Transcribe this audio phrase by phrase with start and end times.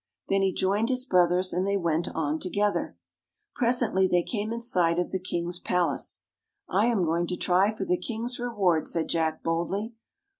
[0.29, 2.97] Then he joined his brothers and they went on together.
[3.53, 6.21] Presently they came in sight of the King's palace."
[6.67, 9.93] I am going to try for the King's re ward," said Jack boldly.